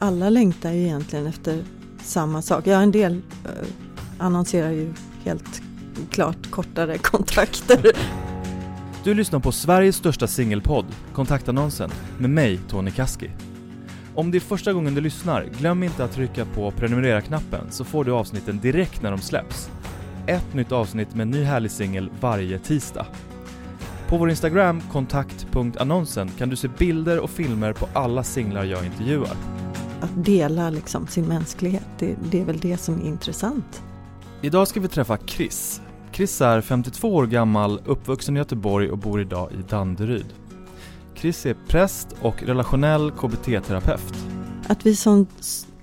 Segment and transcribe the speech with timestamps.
[0.00, 1.64] Alla längtar ju egentligen efter
[2.02, 2.66] samma sak.
[2.66, 3.12] Ja, en del
[3.44, 3.68] eh,
[4.18, 4.92] annonserar ju
[5.24, 5.62] helt
[6.10, 7.92] klart kortare kontrakter.
[9.04, 13.30] Du lyssnar på Sveriges största singelpodd, Kontaktannonsen, med mig, Tony Kaski.
[14.14, 18.04] Om det är första gången du lyssnar, glöm inte att trycka på prenumerera-knappen så får
[18.04, 19.70] du avsnitten direkt när de släpps.
[20.26, 23.06] Ett nytt avsnitt med en ny härlig singel varje tisdag.
[24.08, 29.36] På vår Instagram, kontakt.annonsen, kan du se bilder och filmer på alla singlar jag intervjuar.
[30.00, 33.82] Att dela liksom sin mänsklighet, det, det är väl det som är intressant.
[34.42, 35.80] Idag ska vi träffa Chris.
[36.12, 40.26] Chris är 52 år gammal, uppvuxen i Göteborg och bor idag i Danderyd.
[41.14, 44.14] Chris är präst och relationell KBT-terapeut.
[44.68, 45.26] Att vi sån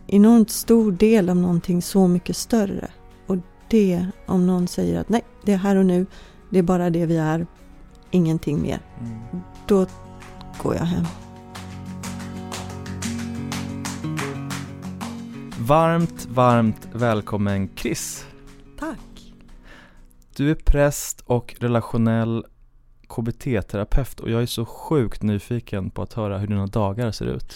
[0.08, 2.88] enormt stor del av någonting så mycket större.
[3.28, 3.38] Och
[3.68, 6.06] det, om någon säger att nej, det är här och nu,
[6.50, 7.48] det är bara det vi är,
[8.12, 8.80] ingenting mer.
[9.00, 9.42] Mm.
[9.68, 9.86] Då
[10.64, 11.06] går jag hem.
[15.68, 18.26] Varmt, varmt välkommen Chris.
[18.80, 19.34] Tack.
[20.36, 22.46] Du är präst och relationell
[23.08, 27.54] KBT-terapeut och jag är så sjukt nyfiken på att höra hur dina dagar ser ut.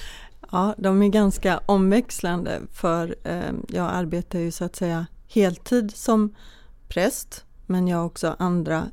[0.51, 6.35] Ja, de är ganska omväxlande för eh, jag arbetar ju så att säga heltid som
[6.87, 8.87] präst men jag har också andra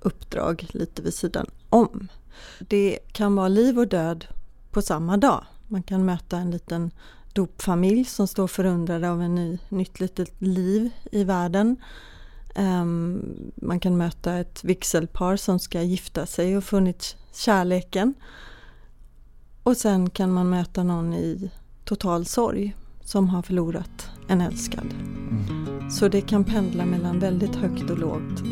[0.00, 2.08] uppdrag lite vid sidan om.
[2.60, 4.26] Det kan vara liv och död
[4.70, 5.44] på samma dag.
[5.66, 6.90] Man kan möta en liten
[7.38, 11.76] dopfamilj som står förundrade av en ny, nytt litet liv i världen.
[12.56, 13.22] Um,
[13.54, 18.14] man kan möta ett vigselpar som ska gifta sig och funnit kärleken.
[19.62, 21.50] Och sen kan man möta någon i
[21.84, 24.86] total sorg som har förlorat en älskad.
[25.30, 25.90] Mm.
[25.90, 28.42] Så det kan pendla mellan väldigt högt och lågt.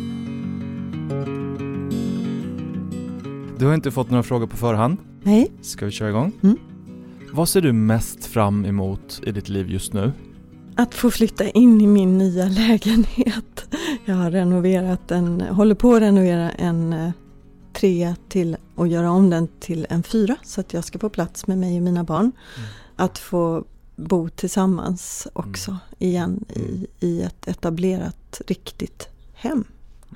[3.59, 4.97] Du har inte fått några frågor på förhand.
[5.23, 6.33] Nej, Ska vi köra igång?
[6.43, 6.76] Mm.
[7.37, 10.12] Vad ser du mest fram emot i ditt liv just nu?
[10.79, 13.75] att få flytta in i min nya lägenhet.
[14.05, 17.11] Jag har renoverat en, håller på att renovera en eh,
[17.72, 21.47] trea till och göra om den till en fyra så att jag ska få plats
[21.47, 22.33] med mig och mina barn.
[22.56, 22.69] Mm.
[22.97, 23.65] Att få
[23.97, 29.65] bo tillsammans också igen i, i ett etablerat riktigt hem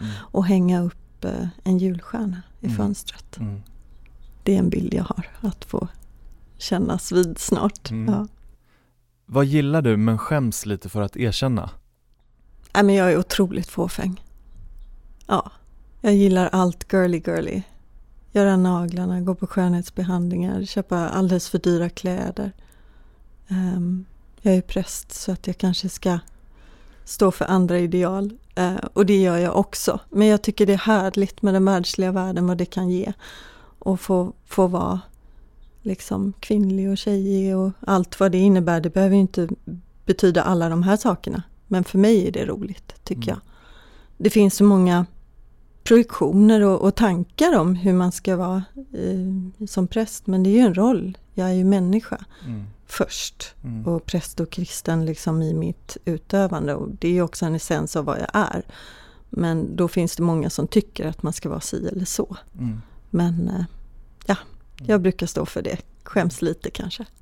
[0.01, 0.13] Mm.
[0.21, 2.77] och hänga upp eh, en julstjärna i Mm.
[2.77, 3.37] fönstret.
[3.37, 3.61] Mm.
[4.43, 5.89] Det är en bild jag har att få
[6.61, 7.91] kännas vid snart.
[7.91, 8.15] Mm.
[8.15, 8.27] Ja.
[9.27, 11.71] Vad gillar du men skäms lite för att erkänna?
[12.75, 14.25] Nej, men jag är otroligt fåfäng.
[15.27, 15.53] Ja,
[16.01, 17.63] jag gillar allt girly girly.
[18.33, 22.53] Göra naglarna, gå på skönhetsbehandlingar, köpa alldeles för dyra kläder.
[23.49, 24.05] Ehm,
[24.41, 26.19] jag är präst så att jag kanske ska
[27.05, 28.31] stå för andra ideal.
[28.55, 30.01] Eh, och det gör jag också.
[30.11, 33.13] Men jag tycker det är härligt med den världsliga världen, vad det kan ge.
[33.79, 35.01] Och få, få vara
[35.83, 38.81] liksom kvinnlig och tjejig och allt vad det innebär.
[38.81, 39.49] Det behöver ju inte
[40.07, 41.43] betyda alla de här sakerna.
[41.67, 43.29] Men för mig är det roligt, tycker Mm.
[43.29, 43.41] jag.
[44.25, 45.07] Det finns så många
[45.85, 50.27] projektioner och, och tankar om hur man ska vara eh, som präst.
[50.27, 51.19] Men det är ju en roll.
[51.35, 52.65] Jag är ju människa Mm.
[52.87, 53.55] först.
[53.65, 53.87] Mm.
[53.87, 56.75] Och präst och kristen liksom i mitt utövande.
[56.75, 58.63] Och det är ju också en essens av vad jag är.
[59.31, 62.37] Men då finns det många som tycker att man ska vara si eller så.
[62.59, 62.81] Mm.
[63.11, 63.65] Men eh,
[64.87, 65.77] jag brukar stå för det.
[66.05, 67.05] Skäms lite kanske.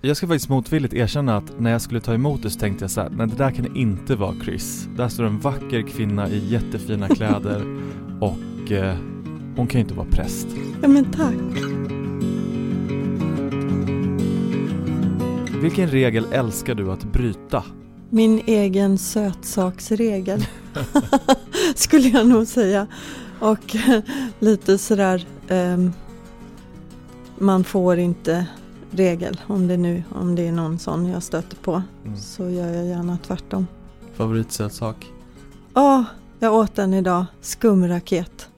[0.00, 2.90] Jag ska faktiskt motvilligt erkänna att när jag skulle ta emot det så tänkte jag
[2.90, 4.88] så här, nej det där kan inte vara Chris.
[4.96, 7.64] Där står en vacker kvinna i jättefina kläder
[8.20, 8.96] och eh,
[9.56, 10.46] hon kan ju inte vara präst.
[10.82, 11.34] Ja men tack.
[15.62, 17.64] Vilken regel älskar du att bryta?
[18.10, 20.46] Min egen sötsaksregel
[21.74, 22.86] skulle jag nog säga.
[23.40, 23.76] Och
[24.38, 25.92] lite sådär ehm,
[27.38, 28.46] man får inte
[28.90, 32.16] regel om det nu om det är någon sån jag stöter på Mm.
[32.18, 33.66] så gör jag gärna tvärtom.
[34.14, 35.06] Favoritsötsak?
[35.74, 36.02] Åh,
[36.38, 37.24] jag åt den idag.
[37.40, 38.48] Skumraket.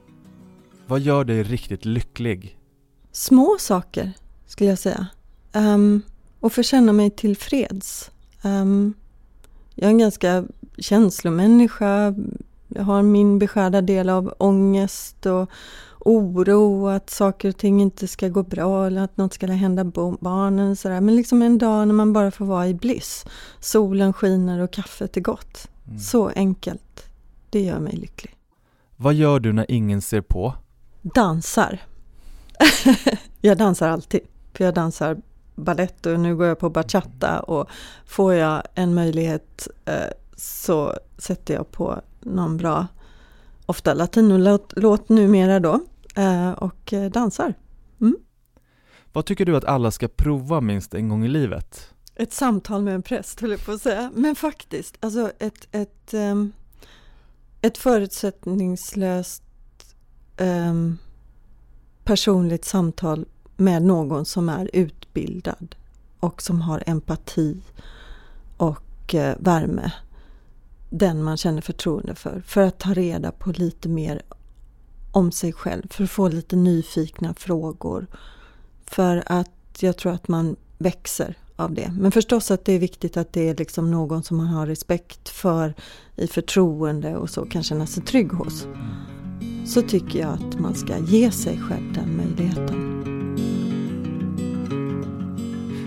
[0.87, 2.57] Vad gör dig riktigt lycklig?
[3.11, 4.13] Små saker
[4.47, 5.07] skulle jag säga.
[5.53, 6.01] Um,
[6.39, 8.11] och få känna mig tillfreds.
[8.43, 8.93] Um,
[9.75, 10.45] jag är en ganska
[10.77, 12.15] känslomänniska.
[12.67, 15.49] Jag har min beskärda del av ångest och
[15.99, 19.83] oro och att saker och ting inte ska gå bra eller att något ska hända
[20.19, 20.75] barnen.
[20.75, 21.01] Sådär.
[21.01, 23.25] Men liksom en dag när man bara får vara i bliss.
[23.59, 25.67] Solen skiner och kaffet är gott.
[25.87, 25.99] Mm.
[25.99, 27.05] Så enkelt.
[27.49, 28.35] Det gör mig lycklig.
[28.95, 30.53] Vad gör du när ingen ser på?
[31.01, 31.81] Dansar.
[33.41, 34.21] jag dansar alltid.
[34.53, 35.17] För jag dansar
[35.55, 37.69] ballett och nu går jag på bachata och
[38.05, 39.93] får jag en möjlighet eh,
[40.35, 42.87] så sätter jag på någon bra,
[43.65, 45.79] ofta latinolåt låt numera då,
[46.57, 47.53] och eh, dansar.
[49.13, 51.93] Vad tycker du att alla ska prova minst en gång i livet?
[52.15, 54.11] Ett samtal med en präst, höll jag på att säga.
[54.15, 56.51] Men faktiskt, alltså ett, ett, um,
[57.61, 59.43] ett förutsättningslöst
[60.37, 60.97] um,
[62.03, 63.25] personligt samtal
[63.57, 65.75] med någon som är utbildad
[66.19, 67.61] och som har empati
[68.57, 69.91] och uh, värme.
[70.89, 72.41] Den man känner förtroende för.
[72.45, 74.21] För att ta reda på lite mer
[75.11, 75.87] om sig själv.
[75.89, 78.07] För att få lite nyfikna frågor.
[78.85, 81.93] För att jag tror att man växer av det.
[81.99, 85.29] Men förstås att det är viktigt att det är liksom någon som man har respekt
[85.29, 85.73] för
[86.15, 88.67] i förtroende och så kan känna sig trygg hos.
[89.65, 92.89] Så tycker jag att man ska ge sig själv den möjligheten.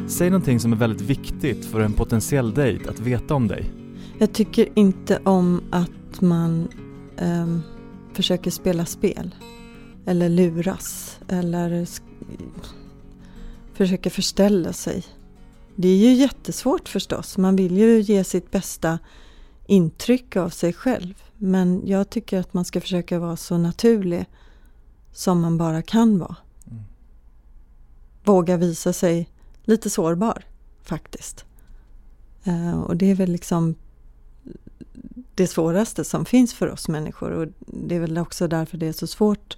[0.08, 3.70] Säg någonting som är väldigt viktigt för en potentiell dejt att veta om dig.
[4.18, 6.68] Jag tycker inte om att man
[7.20, 7.62] um,
[8.14, 9.34] försöker spela spel.
[10.06, 11.18] Eller luras.
[11.28, 11.88] Eller
[13.74, 15.04] försöker förställa sig.
[15.76, 17.38] Det är ju jättesvårt förstås.
[17.38, 18.98] Man vill ju ge sitt bästa
[19.66, 21.14] intryck av sig själv.
[21.36, 24.26] Men jag tycker att man ska försöka vara så naturlig
[25.12, 26.36] som man bara kan vara.
[26.70, 26.82] Mm.
[28.24, 29.28] Våga visa sig
[29.64, 30.44] lite sårbar
[30.82, 31.44] faktiskt.
[32.46, 33.74] Uh, och det är väl liksom
[35.34, 38.92] det svåraste som finns för oss människor och det är väl också därför det är
[38.92, 39.56] så svårt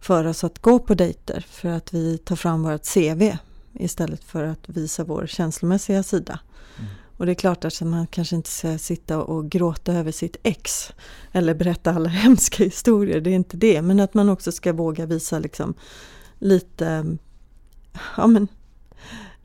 [0.00, 3.36] för oss att gå på dejter för att vi tar fram vårt CV
[3.72, 6.40] istället för att visa vår känslomässiga sida.
[6.78, 6.90] Mm.
[7.16, 10.92] Och det är klart att man kanske inte ska sitta och gråta över sitt ex
[11.32, 13.82] eller berätta alla hemska historier, det är inte det.
[13.82, 15.74] Men att man också ska våga visa liksom
[16.38, 17.16] lite
[18.16, 18.48] ja, men,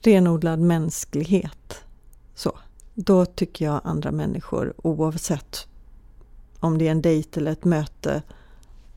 [0.01, 1.81] renodlad mänsklighet.
[2.35, 2.57] Så.
[2.99, 5.67] Då tycker jag andra människor, oavsett
[6.59, 8.21] om det är en dejt eller ett möte,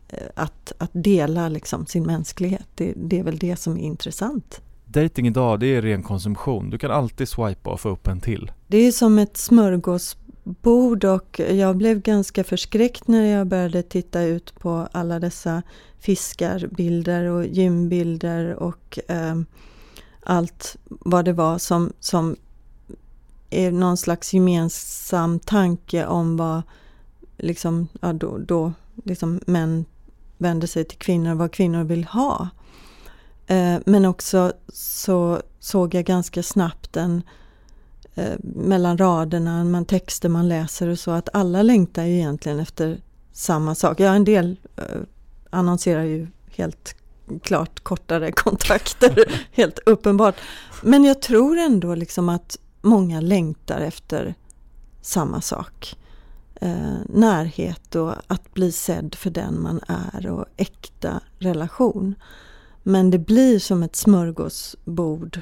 [0.08, 2.66] eh, att, att dela liksom sin mänsklighet.
[2.74, 4.60] Det, det är väl det som är intressant.
[4.86, 6.70] Dating idag, det är ren konsumtion.
[6.70, 8.52] Du kan alltid swipa och få upp en till.
[8.66, 14.54] Det är som ett smörgåsbord och jag blev ganska förskräckt när jag började titta ut
[14.58, 15.62] på alla dessa
[15.98, 19.40] fiskarbilder och gymbilder och eh,
[20.22, 22.36] allt vad det var som, som
[23.50, 26.62] någon slags gemensam tanke om vad
[27.38, 28.72] liksom, ja, då, då
[29.04, 29.84] liksom män
[30.38, 32.48] vänder sig till kvinnor, vad kvinnor vill ha.
[33.46, 37.22] Eh, men också så såg jag ganska snabbt en
[38.14, 43.00] eh, mellan raderna, man texter man läser och så, att alla längtar ju egentligen efter
[43.32, 44.00] samma sak.
[44.00, 45.00] Ja, en del eh,
[45.50, 46.94] annonserar ju helt
[47.42, 50.34] klart kortare kontakter, helt uppenbart.
[50.82, 54.34] Men jag tror ändå liksom att många längtar efter
[55.00, 55.96] samma sak.
[56.54, 62.14] Eh, närhet och att bli sedd för den man är och äkta relation.
[62.82, 65.40] Men det blir som ett smörgåsbord.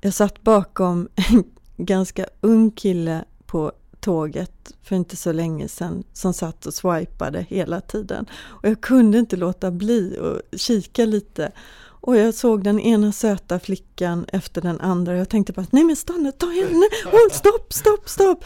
[0.00, 1.44] Jag satt bakom en
[1.76, 7.80] ganska ung kille på tåget för inte så länge sedan som satt och swipade hela
[7.80, 8.26] tiden.
[8.32, 11.52] Och jag kunde inte låta bli att kika lite.
[12.00, 15.16] Och jag såg den ena söta flickan efter den andra.
[15.16, 18.44] Jag tänkte bara, nej men stanna, ta henne, oh, stopp, stopp, stopp.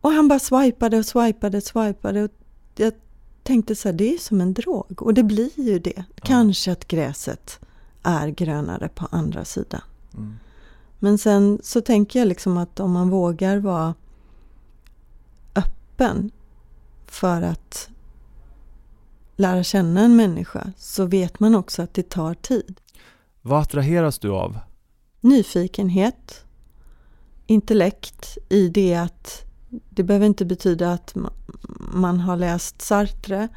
[0.00, 2.22] Och han bara swipade och swipade, swipade.
[2.22, 2.30] Och
[2.76, 2.92] jag
[3.42, 5.02] tänkte så här, det är som en drog.
[5.02, 6.04] Och det blir ju det.
[6.22, 7.60] Kanske att gräset
[8.02, 9.80] är grönare på andra sidan.
[10.14, 10.34] Mm.
[10.98, 13.94] Men sen så tänker jag liksom att om man vågar vara
[15.54, 16.30] öppen
[17.06, 17.88] för att
[19.36, 22.80] lära känna en människa så vet man också att det tar tid.
[23.42, 24.58] Vad attraheras du av?
[25.20, 26.44] Nyfikenhet,
[27.46, 31.14] intellekt i det att det behöver inte betyda att
[31.78, 33.48] man har läst Sartre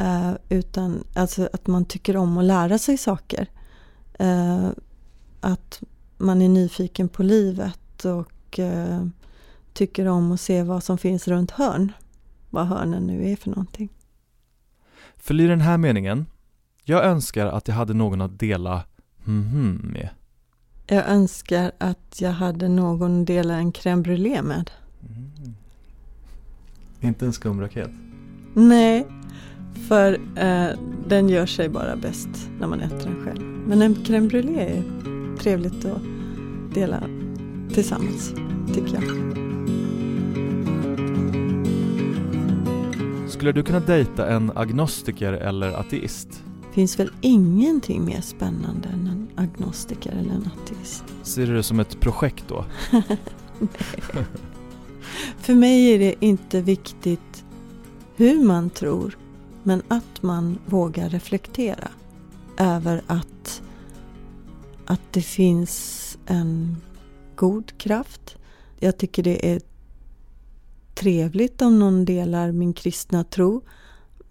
[0.00, 3.50] eh, utan alltså att man tycker om att lära sig saker.
[4.18, 4.68] Eh,
[5.40, 5.82] att
[6.18, 9.06] man är nyfiken på livet och eh,
[9.72, 11.92] tycker om att se vad som finns runt hörn.
[12.50, 13.88] Vad hörnen nu är för någonting.
[15.24, 16.26] Fyll i den här meningen.
[16.82, 18.84] Jag önskar att jag hade någon att dela
[19.24, 20.08] mhm med.
[20.86, 24.70] Jag önskar att jag hade någon att dela en crème brûlée med.
[25.08, 25.54] Mm.
[27.00, 27.90] Inte en skumraket?
[28.54, 29.06] Nej,
[29.88, 30.78] för eh,
[31.08, 33.42] den gör sig bara bäst när man äter den själv.
[33.42, 34.82] Men en crème brûlée är
[35.36, 36.02] trevligt att
[36.74, 37.02] dela
[37.74, 38.34] tillsammans,
[38.74, 39.43] tycker jag.
[43.44, 46.42] Skulle du kunna dejta en agnostiker eller ateist?
[46.72, 51.04] Finns väl ingenting mer spännande än en agnostiker eller en ateist.
[51.22, 52.64] Ser du det som ett projekt då?
[55.38, 57.44] För mig är det inte viktigt
[58.16, 59.18] hur man tror,
[59.62, 61.88] men att man vågar reflektera
[62.58, 63.62] över att
[64.86, 66.76] att det finns en
[67.36, 68.36] god kraft.
[68.78, 69.60] Jag tycker det är
[70.94, 73.62] trevligt om någon delar min kristna tro.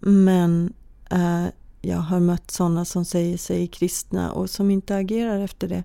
[0.00, 0.72] Men
[1.10, 1.46] eh,
[1.80, 5.84] jag har mött sådana som säger sig kristna och som inte agerar efter det.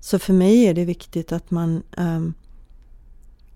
[0.00, 2.20] Så för mig är det viktigt att man eh,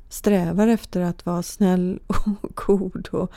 [0.08, 3.32] strävar efter att vara snäll och god och,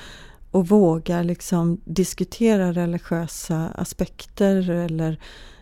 [0.52, 5.20] och vågar liksom diskutera religiösa aspekter eller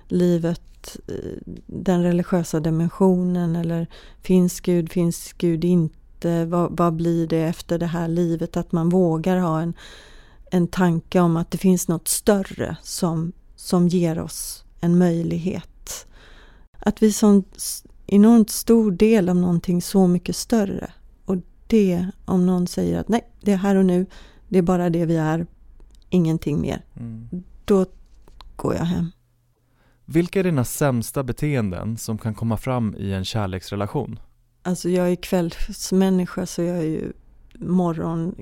[0.07, 3.88] livet, eh, den religiösa dimensionen eller
[4.21, 8.58] finns Gud, finns Gud inte, vad, vad blir det efter det här livet?
[8.58, 9.74] Att man vågar ha en,
[10.52, 16.08] en tanke om att det finns något större som, som ger oss en möjlighet.
[16.80, 17.44] Att vi som
[18.08, 20.92] enormt stor del av någonting så mycket större.
[21.26, 21.36] Och
[21.68, 24.06] det, om någon säger att nej, det är här och nu,
[24.50, 25.48] det är bara det vi är,
[26.10, 26.86] ingenting mer.
[27.00, 27.44] Mm.
[27.66, 27.86] Då
[28.56, 29.12] går jag hem.
[30.06, 34.20] Vilka är dina sämsta beteenden som kan komma fram i en kärleksrelation?
[34.70, 37.14] Alltså jag är kvällsmänniska så jag är ju
[37.54, 38.36] morgon,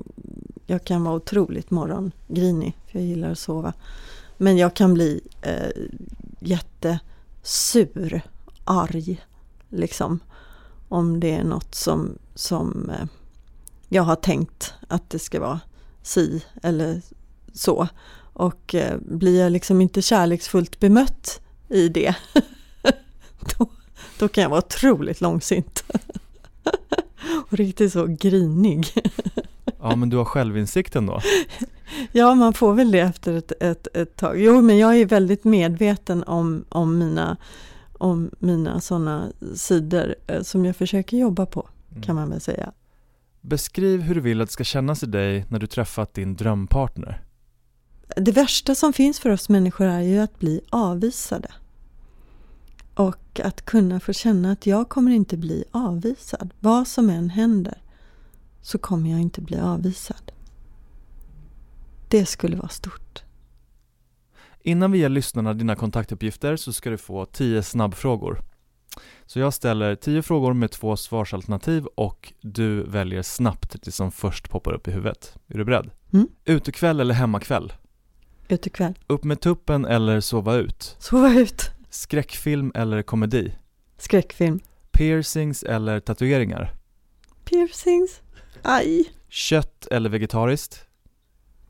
[0.66, 3.72] jag kan vara otroligt morgongrinig för jag gillar att sova.
[4.36, 5.70] Men jag kan bli eh,
[6.40, 8.22] jättesur,
[8.64, 9.20] arg
[9.68, 10.20] liksom.
[10.88, 13.06] Om det är något som, som eh,
[13.88, 15.60] jag har tänkt att det ska vara
[16.02, 17.02] si eller
[17.52, 17.88] så.
[18.32, 22.14] Och eh, blir jag liksom inte kärleksfullt bemött i det,
[23.58, 23.70] då,
[24.18, 25.84] då kan jag vara otroligt långsint.
[27.50, 28.86] och riktigt så grinig.
[29.80, 31.20] ja, men du har självinsikten då?
[32.12, 34.40] ja, man får väl det efter ett, ett, ett tag.
[34.40, 37.36] Jo, men jag är väldigt medveten om, om mina,
[37.92, 42.02] om mina sådana sidor eh, som jag försöker jobba på, mm.
[42.02, 42.72] kan man väl säga.
[43.40, 47.22] Beskriv hur du vill att det ska kännas i dig när du träffat din drömpartner.
[48.16, 51.48] Det värsta som finns för oss människor är ju att bli avvisade.
[52.98, 56.54] Och att kunna få känna att jag kommer inte bli avvisad.
[56.60, 57.82] Vad som än händer
[58.62, 60.32] så kommer jag inte bli avvisad.
[62.08, 63.22] Det skulle vara stort.
[64.60, 68.40] Innan vi ger lyssnarna dina kontaktuppgifter så ska du få 10 snabbfrågor.
[69.26, 74.50] Så jag ställer 10 frågor med två svarsalternativ och du väljer snabbt det som först
[74.50, 75.38] poppar upp i huvudet.
[75.46, 75.90] Är du beredd?
[76.12, 76.28] Mm.
[76.44, 77.72] Utekväll eller hemmakväll?
[78.48, 78.98] Utekväll.
[79.06, 80.96] Upp med tuppen eller sova ut?
[80.98, 81.77] Sova ut.
[81.98, 83.54] Skräckfilm eller komedi?
[83.96, 84.60] Skräckfilm.
[84.92, 86.74] Piercings eller tatueringar?
[87.44, 88.20] Piercings.
[88.62, 89.12] Aj.
[89.28, 90.86] Kött eller vegetariskt?